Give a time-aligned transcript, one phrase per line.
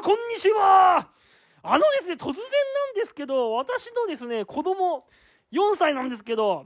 [0.00, 1.06] あ、こんにちは。
[1.62, 5.04] あのですね、突然なんですけど、私のですね、子供、
[5.52, 6.64] 4歳なんですけど、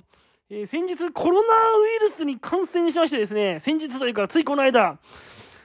[0.48, 4.98] えー、先日コロナウイルスに感染しましてですね、先日というか、ついこの間、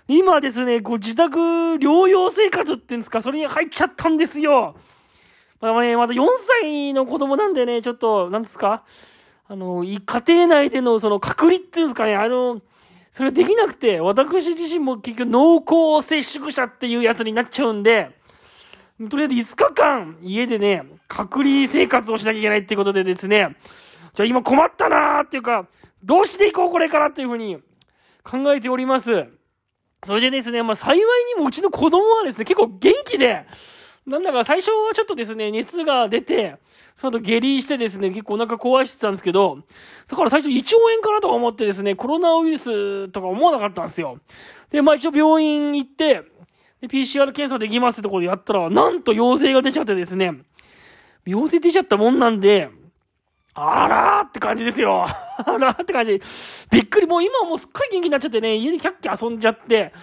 [0.08, 4.76] 今ですね、こう自宅療養生活っていうんですか、それに入っちゃったんですよ。
[5.62, 6.26] まあね、まだ4
[6.62, 8.84] 歳の子供なんでね、ちょっと、なんですか、
[9.48, 12.62] あの、家庭内でのその隔離っていうんですかね、あの、
[13.20, 18.12] それできなくて、私自身も結局濃厚接触者っていうやつになっちゃうんで、
[19.10, 23.58] とりあえず5日間家でね、隔離生活をしなきゃいけないってことでですね、
[24.14, 25.68] じゃあ今困ったなーっていうか、
[26.02, 27.58] どうしていこうこれからっていうふうに
[28.24, 29.26] 考えております。
[30.06, 30.98] それでですね、まあ幸い
[31.36, 33.46] にもうちの子供はですね、結構元気で、
[34.10, 36.58] なんだか最初はちょっとですね、熱が出て、
[36.96, 39.60] その後下痢してですね、結構お腹壊してたんですけど、
[40.08, 44.20] だから最初胃腸炎かなとか思ってですね、コロナウイルスとか思わなかったんですよ。
[44.72, 46.24] で、まあ一応病院行って、
[46.82, 50.34] PCR 検査できますってところでやったら、なんと陽性が出ちゃってですね、
[51.26, 52.70] 陽性出ちゃったもんなんで、
[53.54, 55.06] あらーって感じですよ。
[55.06, 56.22] あらーって感じ。
[56.72, 57.08] びっくり。
[57.08, 59.94] もう今はもうすっかり元気になっちゃってね、家でキャッキャ遊んじゃって、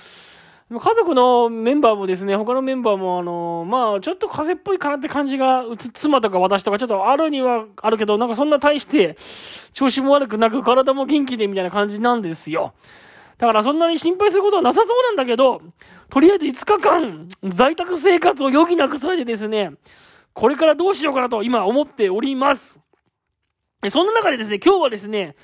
[0.68, 9.16] 家族のメンバーもですね、他のメンバーもあの、まあ、ちょっと風邪っぽいかなって感じが、うつ、妻とか私とかちょっとあるにはあるけど、なんかそんな大して、
[9.72, 12.74] 調子も悪くなく体も元気でみたいな感じなんですよ。
[13.38, 15.62] だからそんなに心配することはなさそうなんだけど、
[16.10, 19.70] とりあえず5日間、在宅生活を余儀なくされてですね、
[20.32, 22.76] これからどうしようかなと今思っております。
[23.88, 25.36] そんな中でですね、今日はですね、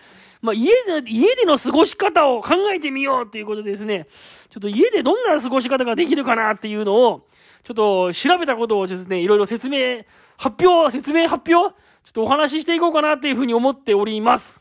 [0.42, 4.06] まあ、家で、家での過ごし方を考えてみようっていうことでですね、
[4.50, 7.28] ちょっと家でどんな過ごし方ができるかなっていうのを、
[7.62, 10.02] ちょっと調べたことをですね、いろいろ説明、
[10.36, 14.60] 発表、説明発表ちょっとお話ししていこうかなっていうふうに思っております。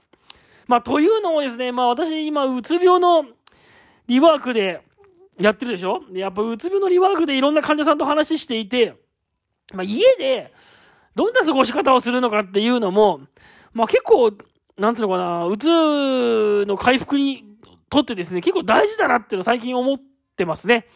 [0.67, 3.25] まあ、というのもですね、まあ私今、うつ病の
[4.07, 4.81] リワークで
[5.39, 6.03] やってるでしょ？
[6.13, 8.93] やっぱうつ病のリワークでいろんな患者さんと話していて、
[9.73, 10.53] まあ家で
[11.16, 13.21] どんな過ごし方をするのかっていうのも、
[13.73, 14.31] まあ結構
[14.81, 17.46] なんつうのかな、うつの回復に
[17.90, 19.97] とってですね、結構大事だなっていうのを最近思っ
[20.36, 20.88] てますね。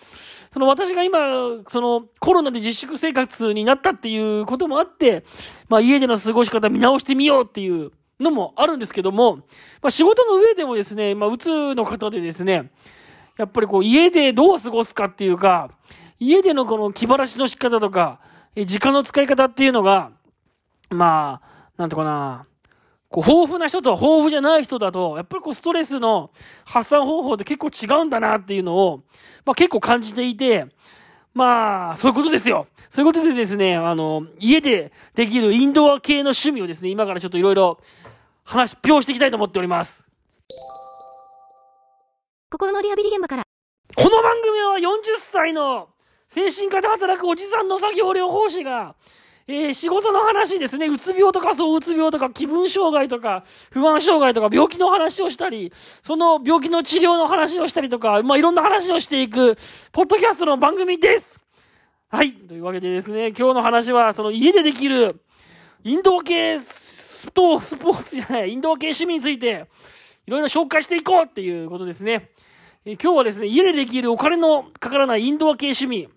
[0.51, 1.19] その私が今、
[1.67, 5.23] そのコロナで自粛生活になったっていうこともあって、
[5.69, 9.35] まあ家での過ごし方見直してみようっていうのもあるんですけども、
[9.81, 12.71] まあ仕事の上でもですね、まあうつの方でですね、
[13.37, 15.69] やっぱりこう家でどう過ごすかっていうか、
[16.19, 18.19] 家でのこの気晴らしの仕方とか、
[18.55, 20.11] 時間の使い方っていうのが、
[20.89, 22.43] まあ、なんとかな、
[23.15, 26.31] こう、豊富な人と豊富じゃない人だと、やっぱりこう、ストレスの
[26.65, 29.03] 発散方法って結構違うんだなっていうのを、
[29.45, 30.67] まあ結構感じていて、
[31.33, 32.67] まあ、そういうことですよ。
[32.89, 37.79] そういうことでですね、あの、家でできるインドア系の趣味をですね、今からちょっといろいろ
[38.43, 40.09] 話、表していきたいと思っております。
[42.51, 43.43] 心のリハビリ現場から。
[43.95, 45.87] この番組は40歳の
[46.27, 48.95] 精神科で働くおじさんの作業療法士が、
[49.47, 59.55] えー、仕事の話ですね、うつ病とかそううつ病とか気分障害とか不安障害とか病気の話をしたり、その病気の治療の話をしたりとか、まあ、いろんな話をしていく、
[59.91, 61.39] ポッドキャストの番組です
[62.09, 62.33] はい。
[62.33, 65.21] というわけでですね、今日の話は、その家でできる、
[65.83, 69.67] インド系スポーツじゃない、インド系趣味について、
[70.25, 72.29] いろいろ紹介していこうっていうことですね。
[72.83, 76.09] え、今日はですね、家でできるお金のかからないインドア系趣味、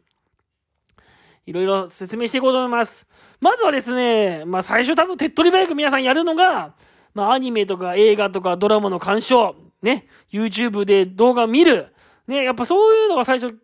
[1.49, 3.07] いろいろ説明していこうと思います。
[3.41, 6.75] まずはですね、まあ最初多分手っ取り早く皆さんやるのが、
[7.15, 11.95] まあアニメとか映画とかドラマの鑑賞、ね、YouTube で動画見る、
[12.27, 13.57] ね、やっぱそういうのが最初、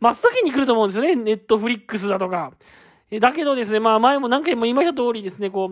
[0.00, 1.14] 真っ先に来ると思うんですよね。
[1.14, 2.54] ネットフリックスだとか。
[3.20, 5.70] だけどですね、まあ前も何回も言いました通りですね、こ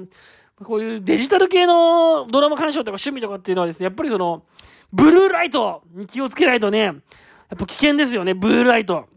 [0.61, 4.45] う、こういうデジタル系のドラマ鑑賞とか趣味とかっていうのはですね、やっぱりその、
[4.93, 6.95] ブルーライトに気をつけないとね、やっ
[7.59, 9.09] ぱ危険ですよね、ブルーライト。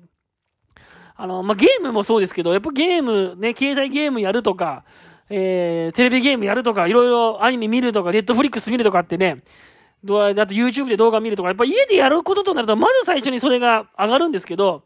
[1.16, 4.84] あの、まあ、ゲームもそうですけど、やっぱゲーム、ね、携帯ゲームやるとか、
[5.30, 9.38] えー、テレビゲームやるとか、いろいろアニメ見るとか、ネットフリックス見るとかってね、
[10.04, 14.84] どうあと YouTube で動画見るとか、やっぱ家でやることとなると、まず最初にそれが上がるんですけど、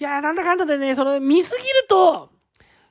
[0.00, 2.30] いやー、なんだかんだでね、その、見すぎると、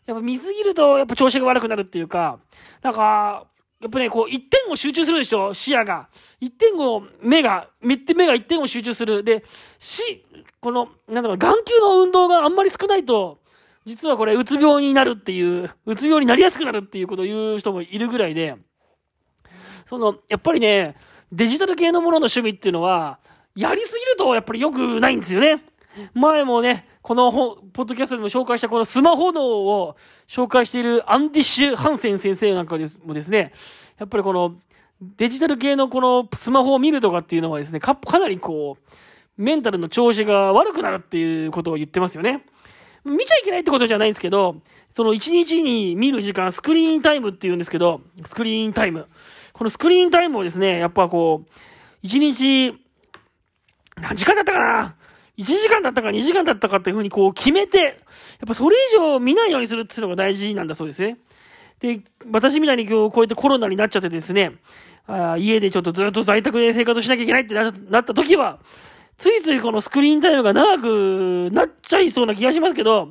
[0.05, 2.39] やっぱ見すぎると、やっぱ調子が悪くなるっていうか、
[2.81, 3.45] なんか、
[3.83, 6.07] やっぱね、こう、一点を集中するでしょ視野が。
[6.39, 9.25] 一点を、目が、目って目が一点を集中する。
[9.25, 9.43] で、
[9.77, 10.25] し、
[10.61, 13.41] この、なんだろう、眼球の運動があんまり少ないと、
[13.85, 18.55] 実はこれ、うつ病になるっていう、うつ病になりやすくなるっていうことを言う人もいるぐらいで、
[19.85, 20.95] その、やっぱりね、
[21.33, 23.19] デジタル系のものの趣味っていうのは、
[23.53, 25.61] やりすぎるとやっぱり良くないんですよね。
[26.13, 29.95] 前もね、この、ポッドキャストでも紹介したこのスマホ脳を
[30.27, 33.53] 紹介しているアンディッシュ・ハンセン先生なんかですもですね、
[33.97, 34.55] やっぱりこの
[35.01, 38.93] デジタル系のこのスマホを見るとかっていうのはですね、かなりこう、
[39.37, 42.45] メンタルの調子が悪くなるっていうことを言ってますよね。
[43.03, 44.57] 見ちゃいけないってことじゃないんですけど、
[44.95, 49.07] その1日に見る時間、スクリーンタイムって言うんですけど、スクリーンタイム。
[49.51, 52.79] このスクリーンタイムをですね、やっぱこう、1日、
[53.97, 54.95] 何時間だったかな
[55.37, 57.95] 1時間だったか2時間だったかっていうふうにこう決めて、やっ
[58.47, 61.17] ぱそれ以上見ないようにするっていうのが大事なんだそうですね。
[61.79, 62.01] で、
[62.31, 64.53] 私みたいに今日こうやってコロナになっちゃってですね、
[65.07, 67.69] あ家でちょっとずっと在宅で生活しなきゃいけないってな
[68.01, 68.59] った時は、
[69.17, 73.07] ついついこのスクリーンタイムが長くなっちゃいそうな気がしますけど、やっ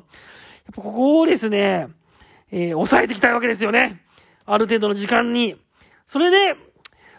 [0.75, 1.89] ぱここをですね、
[2.53, 4.03] えー、抑えていきたいわけですよね。
[4.47, 5.57] ある程度の時間に。
[6.07, 6.55] それで、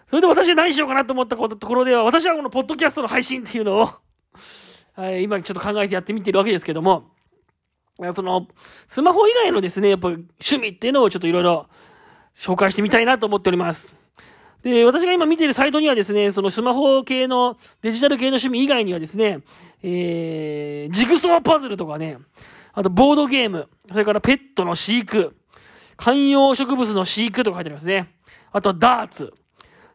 [0.07, 3.89] それで私は何しようかなと思ったこところでは、私はこのポッドキャストの配信っていうのを
[4.95, 7.05] はい、今ちょっと考えてやってみてるわけですけども、
[8.15, 8.47] その、
[8.87, 11.67] スマホ以外のですね、やっぱ趣味っていうのをちょっといろいろ
[12.35, 13.95] 紹介してみたいなと思っております。
[14.63, 19.39] で、私が今見ているサイトにはですね、そのスマホ系のデジタル系の趣味以外にはですね、
[19.81, 22.17] えー、ジグソーパズルとかね、
[22.71, 25.35] あとボードゲーム、それからペットの飼育、
[25.97, 28.13] 観葉植物の飼育とか書いてありますね。
[28.51, 29.33] あとダーツ、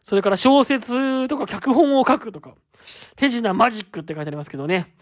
[0.03, 2.53] それから小説とか脚本を書くとか、
[3.15, 4.93] 手品マジックって書いてありますけどね。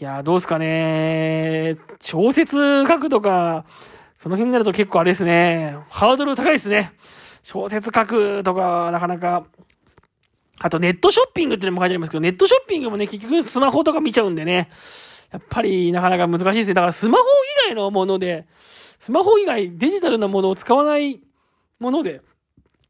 [0.00, 1.76] いやどうすかね。
[2.00, 3.64] 小説書くとか、
[4.16, 5.76] その辺になると結構あれですね。
[5.88, 6.92] ハードル高いですね。
[7.42, 9.44] 小説書くとか、なかなか。
[10.58, 14.70] あとネットショッピングってのも書いてありますけど、ネットショッピングもね、結局スマホとか見ちゃうんでね。
[15.32, 16.74] やっぱりなかなか難しいですね。
[16.74, 17.24] だからスマホ
[17.66, 18.46] 以外のもので、
[18.98, 21.20] スマホ以外デジタルなものを使わない
[21.78, 22.20] もので、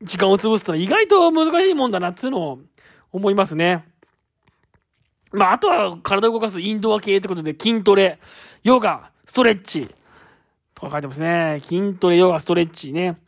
[0.03, 2.59] 時間を潰すとのは意外と難しいもんだなっていうのを
[3.13, 3.85] 思いますね。
[5.33, 8.19] まあ、あとは体を動かすインドア系ってことで筋トレ、
[8.63, 9.89] ヨガ、ストレッチ
[10.75, 11.61] とか書いてますね。
[11.63, 13.19] 筋トレ、ヨガ、ストレッチね。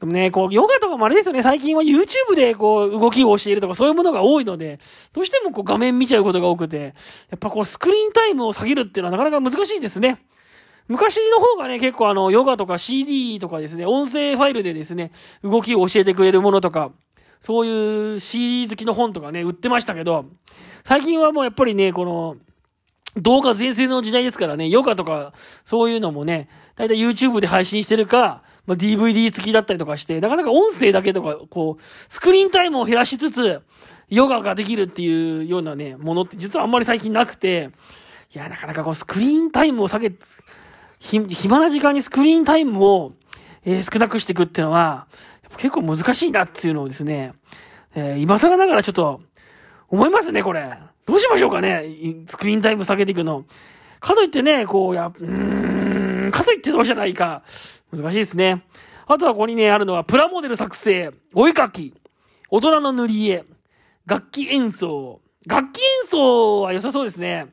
[0.00, 4.78] でもね、こう、ヨガとかもあれですよね、最近は YouTube でこう、動きを教えるとかそういうものが多いので、
[5.12, 6.94] どうしてもこう画面見ちゃうことが多くて、
[7.30, 10.22] やっぱこうスクリーンタイムを下げるっていうのはなかなか難しいですね。
[10.88, 15.12] 昔の方がね、結構あの、ヨガとか CD とかですね、音声ファイルでですね、
[15.42, 16.92] 動きを教えてくれるものとか、
[17.46, 20.24] そういう CD 好きの本とかね、売ってましたけど、
[20.82, 22.38] 最近はもうやっぱりね、この、
[23.22, 25.32] 動画全盛の時代ですからね、ヨガとか、
[25.64, 31.82] そういうのもね、だいたい YouTube で配信してるか、まあ、DVD 付きだったりとかして、なかなか音声だけとか、こう、
[32.12, 33.62] スクリーンタイムを減らしつつ、
[34.08, 37.70] ヨガができるっていうようなね、ものって実はあんまり最近なくて、
[38.34, 40.10] いや、なかなかこのスクリーンタイムを下げ、
[40.98, 43.12] ひ、暇な時間にスクリーンタイムを、
[43.64, 45.06] えー、少なくしていくっていうのは、
[45.56, 47.32] 結構難しいなっていうのをですね、
[47.94, 49.20] えー、今更ながらちょっと、
[49.88, 50.76] 思いますね、これ。
[51.06, 51.84] どうしましょうかね
[52.26, 53.44] スクリーンタイム下げていくの。
[54.00, 57.42] かといってね、こう、や、うーん、かといってどうじゃないか。
[57.92, 58.64] 難しいですね。
[59.06, 61.94] あとはここにね、あるのは、プラモデル作成、お絵かき、
[62.50, 63.44] 大人の塗り絵、
[64.04, 65.20] 楽器演奏。
[65.46, 67.46] 楽器演奏は良さそうですね。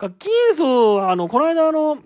[0.00, 1.96] 楽器演奏は、あの、この間あの、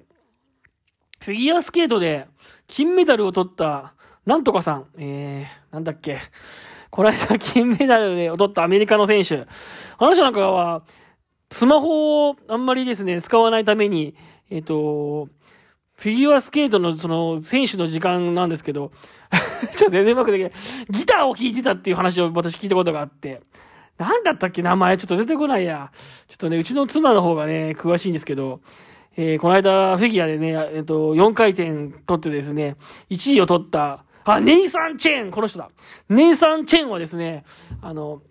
[1.21, 2.27] フィギュアスケートで
[2.67, 3.95] 金メダルを取った、
[4.27, 6.19] なんとかさん、えー、なんだっけ。
[6.91, 9.47] この間 金メダルで取ったアメリカの選手。
[9.99, 10.83] あの人なんかは、
[11.51, 14.15] スマホをあんまりですね、使わないために、
[14.51, 15.29] えっ、と、
[15.97, 18.91] フィギュアスケートのその選手の時間なんですけど、
[19.77, 20.53] ちょっと全然うまくできない。
[20.91, 23.41] ギターを弾いてたっていう話を私聞いたことがあって、
[23.99, 25.91] なんだったっけ名前ちょっと出てこないや。
[26.29, 28.61] ちょっとね、うちの妻の方がね、詳しいんですけど、
[29.17, 32.77] えー、この間フィギュアでね、えっ、と、4回転取ってですね、
[33.11, 35.71] 1位を取った、あ、ネイサン・チェーンこの人だ。
[36.09, 37.45] ネイサン・チェーンはですね、
[37.81, 38.23] あの、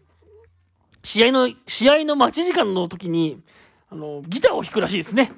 [1.03, 3.41] 試合の、試合の待ち時間の時に、
[3.89, 5.31] あの、ギターを弾くらしいですね。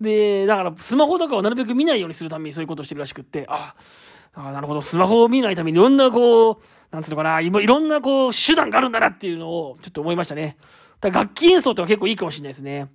[0.00, 3.74] で、だから、スマホとかをなるべく見ないようにするためにそういうことをしてるらしくって、あ、
[4.34, 6.56] あなるほど、スマホを見ないためにいろんなこう、
[6.90, 10.56] なんつうのかな、いろんなこう、手段があるんだなっていうのをちょっと思いましたね。
[11.00, 12.88] だ楽器演奏って結構いいかもしれないですね。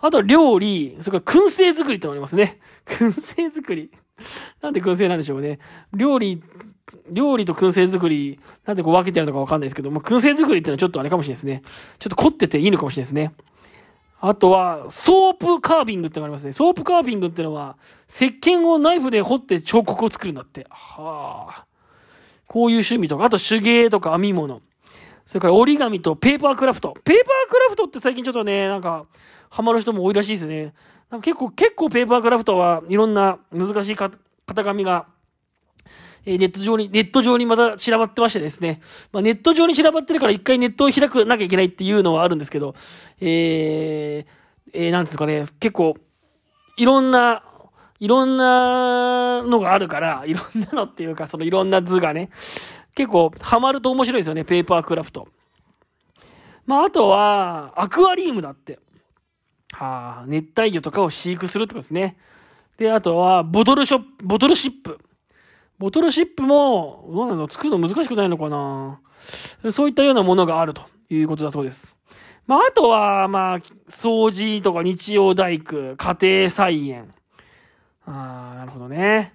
[0.00, 2.58] あとは料理、それから燻製作りってのがありますね。
[2.86, 3.90] 燻製作り。
[4.62, 5.58] なんで燻製なんでしょうね。
[5.92, 6.42] 料理、
[7.10, 11.62] 料理と燻製作り、なんでこう分けてるのかわかんないですけど、まあ、燻製作りっていうのはちょっとあれかもしれないですね。
[11.98, 13.32] ちょっと凝ってていいのかもしれないですね。
[14.24, 16.52] あとは、ソープカービングってのがありますね。
[16.52, 17.76] ソープカービングってのは、
[18.08, 20.64] 石鹸をナイフで掘って彫刻を作るんだって。
[20.70, 21.64] はあ。
[22.46, 24.60] こういう趣味とか、あと手芸とか編み物。
[25.26, 26.94] それから折り紙とペーパークラフト。
[27.02, 29.06] ペーパークラフトって最近ちょっとね、なんか、
[29.50, 30.72] ハマる人も多いらしいですね。
[31.12, 34.16] なんか結構、結構ペーパークラフトはいろんな難しい型
[34.46, 35.04] 紙が、
[36.24, 38.80] えー、ネット上に、ネット上にまた散らばってましてですね。
[39.12, 42.74] まあ、ネット上に散らばってるから一回ネットを開くなきゃいけないっていうのはあるんですけど、
[43.20, 45.96] えー、えー、なんですかね、結構、
[46.78, 47.44] いろんな、
[48.00, 52.30] いろんなのがあるから、いろんなのっていうか、そのいろんな図がね、
[52.94, 55.28] 結構ハマると面白いですよね、ペーパークラフト。
[56.64, 58.78] まあ、あとは、アクアリウムだって。
[59.72, 62.16] はあ、熱帯魚とかを飼育するってことですね。
[62.76, 64.98] で、あとは、ボトルショップ、ボトルシップ。
[65.78, 69.00] ボトルシップも、どうなの作るの難しくないのかな
[69.70, 71.94] そういったようなものがあるということだそうです。
[72.46, 77.14] まあ、あとは、まあ、掃除とか日曜大工、家庭菜園。
[78.04, 79.34] ああ、なるほどね。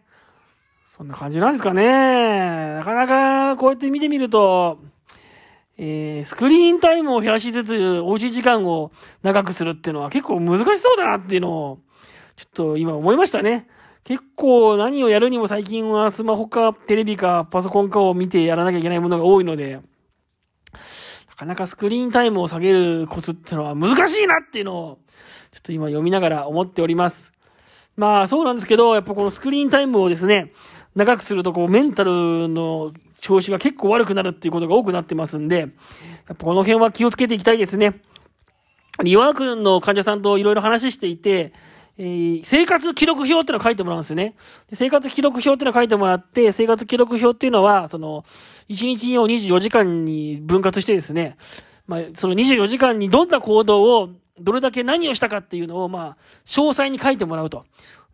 [0.89, 2.75] そんな感じなんですかね。
[2.75, 4.79] なかなかこうやって見てみると、
[5.79, 8.91] えー、スクリーンタイムを減らしつつ、おうち時間を
[9.21, 11.79] 長くするっていうのは結構難しそうだなっていうのを、
[12.35, 13.67] ちょっと今思いましたね。
[14.03, 19.81] 結構何をやるにも最近はスマホかテレビかパソコンかを見てやらなきゃいけないものが多いので、
[21.29, 24.99] なかなかスクリーンタイムを下げるコツってのは難しいなっていうのを、
[25.51, 27.31] ちょっと今読みながら思っております。
[27.95, 30.53] まあそうなんですけど、やっぱこのスクリーンタイムをですね、
[30.95, 35.69] 長くするとこうメンタルの調子が結構悪くなるっていうことが多くなってますんで、やっ
[36.27, 38.01] ぱこの辺は気をつけていきたいですね。
[39.03, 41.53] リワークの患者さんといろいろ話していて、
[41.99, 44.35] えー、生活記録表ってのを書いてもらうんですよね。
[44.73, 48.23] 生活記録表ってのを書いてもらって、生活記録表っていうのは、その、
[48.69, 51.37] 1日を24時間に分割してですね、
[51.87, 54.09] まあ、その24時間にどんな行動を、
[54.39, 57.65] どれだけ何をしたかっていうのを、まあ、詳細に書いてもらうと。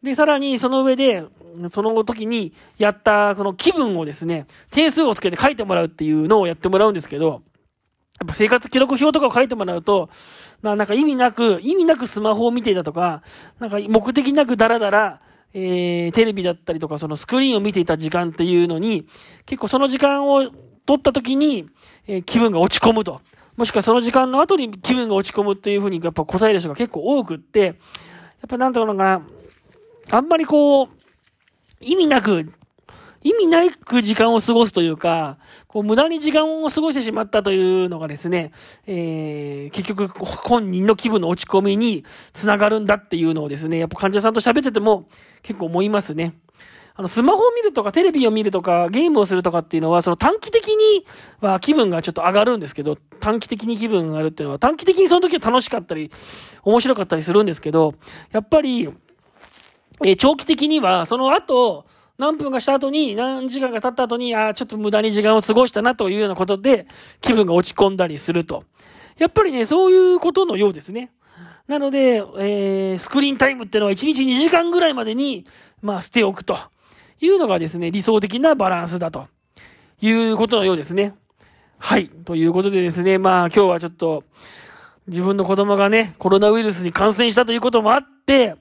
[0.04, 1.24] で、さらにその上で、
[1.72, 7.42] その時にやったその気分をですね、点数をつけて書いてもらうっていうのをやってもらうんですけど、
[8.20, 10.10] やっぱ生活記録表とかを書いてもらうと、
[10.62, 13.24] まあなんか意味なく、意味なくスマホを見ていたとか、
[13.60, 15.22] なんか目的なくダラダラ、
[15.54, 19.08] えー、テレビだったりとか、そのスクリーンを見ていた時間っていうのに、
[19.46, 20.50] 結構その時間を
[20.86, 21.70] 取った時に、
[22.08, 23.22] えー、気分が落ち込むと。
[23.56, 27.76] もしくはその時間の後に気分が落ち込むっていうふうにやっぱ答える人が結構多くって、やっ
[28.50, 29.22] ぱなんだろうな、
[30.10, 30.88] あんまりこう、
[31.80, 32.54] 意味なく
[33.24, 38.52] 意味なく時間を過ごすというか、こう無駄に時間を過ごしてしまったというのがですね、
[38.86, 45.08] えー、結局本人の気分の落ち込みにつながるんだっていうのをですね、やっぱ患者さんと喋ってても
[45.42, 46.36] 結構思いますね。
[46.96, 51.06] あの、スマホを見るとか、テレビを見るとか、ゲームをするとかっていうのは、その短期的に
[51.40, 56.12] は気分がちょっと上がるんですけど、短期的に気分が上がるっていうのは、短期的にその時は楽しかったり、
[56.64, 57.96] 面白かったりするんですけど、
[58.32, 58.90] やっぱり、
[60.06, 61.86] え長期的には、その後、
[62.18, 66.88] 何分かした後に、何時間か経った後に、ああ、ちょっと無駄に時間を過ごしたなというようなことで、
[67.22, 68.66] 気分が落ち込んだりすると。
[69.18, 71.12] やっぱりね、そういうことのようですね。
[71.68, 75.46] なので、えー、スクリーンタイムってのは1日2時間ぐらいまでに、
[75.82, 76.58] まあ、捨ておくと
[77.22, 79.28] いうのがですね、理想的なバランスだと
[80.02, 81.16] いうことのようですね。
[81.80, 82.10] はい。
[82.10, 84.24] ということでですね、まあ、今日はちょっと、
[85.08, 88.56] 自分の子供がね、コロナウイルスに感染したということもあって、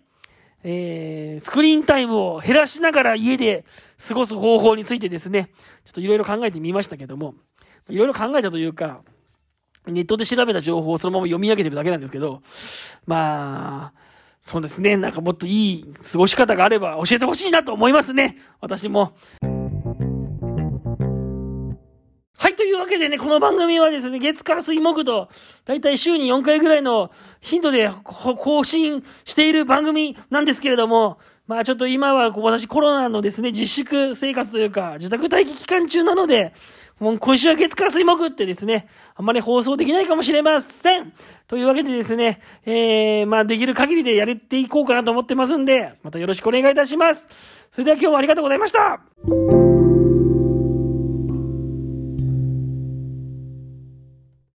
[0.65, 3.65] えー、スクリーンタイムを減らしながら家で
[4.09, 5.51] 過ごす方法についてですね、
[5.85, 7.35] ちょっといろいろ考えてみましたけども、
[7.89, 9.03] いろいろ考えたというか、
[9.87, 12.43] ネットで調べた情報をそのまま読み上げてるだけなんですけど、
[13.07, 14.01] まあ、
[14.41, 19.17] そうですね、なんかもっといい過ごし方があれば教えてほしいなと思いますね、私も。
[22.43, 25.29] はい、というわけでね、この番組はですね、月火水木と、
[25.65, 36.53] だいたい週に4回ぐらいの頻度で更新している番組なんですけれども、まあちょっと今は私コロナのですね、自粛生活というか、自宅待機期間中なので、
[36.99, 41.13] もう今週は月火水木ってですね、あんまり放送できないかもしれません。
[41.47, 47.29] というわけでですね、えー、まあできる限りでやれていこうかなと思ってますんで、またよろしくお願いいたします。
[47.71, 49.62] それでは今日もありがとうございました。